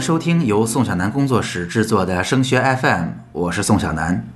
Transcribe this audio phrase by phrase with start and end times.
[0.00, 4.26] 收听由宋小南工作室制作的升学 FM，我是宋小南。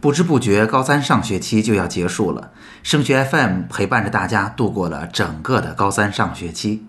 [0.00, 2.52] 不知不觉，高三上学期就要结束了。
[2.82, 6.86] 升学 FM 陪伴着大家度过了整个的高三上学期。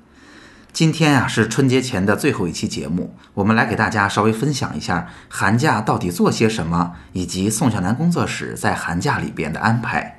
[0.71, 10.16] 今天啊，是春节前的最后一期节目，我们来给大家稍微分享一下寒假到底做些什么，以及宋小南工作室在寒假里边的安排。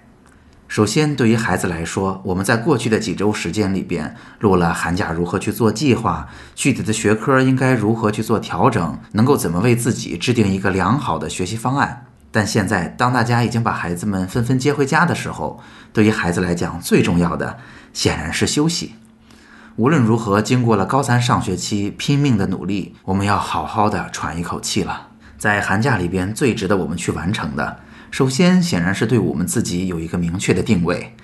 [0.69, 12.05] 首先，对于孩子来说，我们在过去的几周时间里边录了寒假如何去做计划，具体的学科应该如何去做调整，能够怎么为自己制定一个良好的学习方案。
[12.31, 15.59] 但现在，当大家已经把孩子们纷纷接回家的时候，
[15.95, 17.57] 对于孩子来讲，最重要的
[17.95, 18.95] 显然是休息。
[19.77, 25.09] 无论如何，经过了高三上学期拼命的努力，我们要好好的喘一口气了。
[25.39, 27.81] 在寒假里边，最值得我们去完成的。
[28.11, 31.15] 首先，显然是对我们自己有一个明确的定位。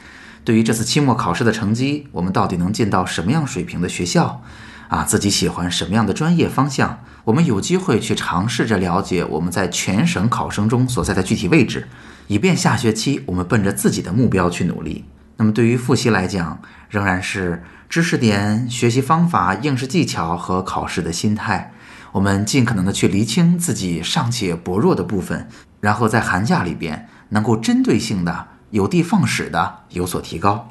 [0.44, 4.42] 对于这次期末考试的成绩，我们到底能进到什么样水平的学校？
[4.88, 7.00] 啊，自己喜欢什么样的专业方向？
[7.24, 11.88] 我们有机会去尝试着了解我们在全省考生中所在的具体位置，
[12.26, 15.06] 以便下学期我们奔着自己的目标去努力。
[15.38, 16.60] 那么，对于复习来讲，
[16.90, 21.72] 仍然是知识点、学习方法、应试技巧和考试的心态。
[22.12, 25.48] 我们尽可能的去厘清自己尚且薄弱的部分。
[25.84, 30.70] 然后在寒假里边能够针对性的、有的放矢的有所提高。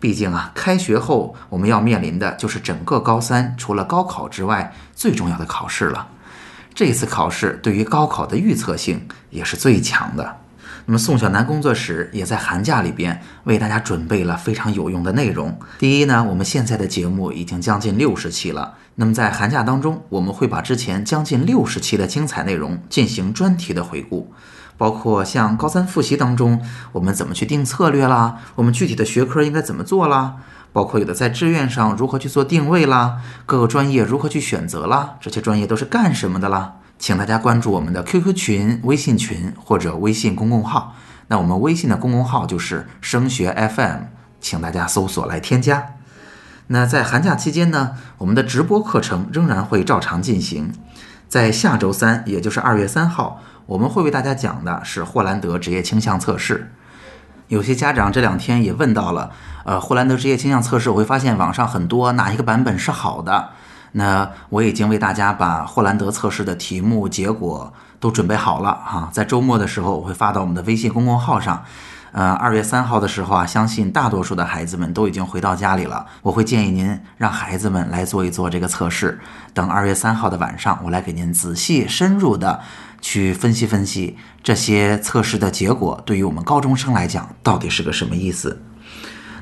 [0.00, 6.08] 毕竟啊，开学后我们要面临的就是整个高三除了高考之外最重要的考试了。
[6.74, 10.38] 这次考试对于高考的预测性也是最强的。
[10.86, 15.58] 那么宋小南工作室也在寒假里边为大家准备了非常有用的内容。
[15.78, 18.74] 第一呢，我们现在的节目已经将近六十期了。
[18.96, 24.32] 那么在寒假当中，我们会把之前将近六十期的精彩内容进行专题的回顾，
[24.76, 26.60] 包括像高三复习当中
[26.92, 30.36] 我们怎么去定策略啦，我们具体的学科应该怎么做啦，
[30.72, 36.74] 包括有的在志愿上如何去做定位啦，各个专业如何去选择啦，这些专业都是干什么的啦。
[37.02, 40.94] 请大家关注我们的 QQ 群、微信群或者微信公共号。
[41.26, 44.02] 那我们微信的公共号就是升学 FM，
[44.40, 45.94] 请大家搜索来添加。
[46.68, 50.72] 那在寒假期间呢，我们的直播课程仍然会照常进行。
[51.28, 56.70] 在下周三，也就是二月三号，我们会为大家讲的是霍兰德职业倾向测试。
[57.48, 59.32] 有些家长这两天也问到了，
[59.64, 63.48] 呃，霍兰德职业倾向测试，我会发现网上很多哪一个版本是好的？
[63.92, 71.64] 那我已经为大家把霍兰德测试的题目结果都准备好了哈，在周末的时候我会发到我们的微信公众号上。
[72.12, 76.04] 呃，二月三号的时候啊，相信大多数的孩子们都已经回到家里了。
[76.20, 79.18] 我会建议您让孩子们来做一做这个测试。
[79.54, 82.60] 等二月三号的晚上，我来给您仔细深入的
[83.00, 88.62] 去分析分析这些测试的结果，对于我们高中生来讲到底是个什么意思。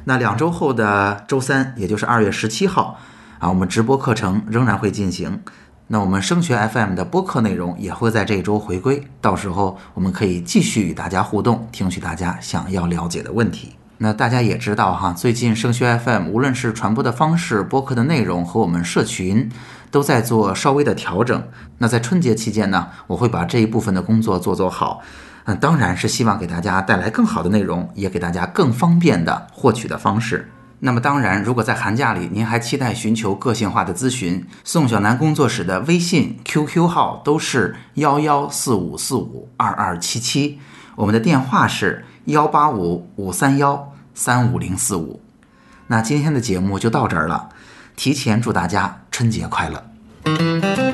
[0.05, 3.01] 那两周后的周三，也就是二月十七号。
[3.41, 5.41] 啊，我们直播课程仍然会进行。
[5.87, 13.77] 那我们升学 FM 的播客内容也会在这一周回归，到时候我们可以继续与大家互动，听取大家想要了解的问题。
[13.97, 19.51] 那大家也知道哈，最近升学 FM 无论是传播的方式、播客的内容和我们社群，
[19.91, 21.43] 都在做稍微的调整。
[21.79, 25.01] 那在春节期间呢，我会把这一部分的工作做做好。
[25.45, 30.51] 嗯，当然是希望给大家带来更好的内容，也给大家更方便的获取的方式。
[30.83, 40.59] 那么当然，如果在寒假里您还期待寻求个性化的咨询，宋小南工作室的微信、QQ 号都是幺幺四五四五二二七七，
[40.97, 45.21] 我们的电话是幺八五五三幺三五零四五。
[45.89, 47.51] 那今天的节目就到这儿了，
[47.95, 50.90] 提前祝大家春节快乐。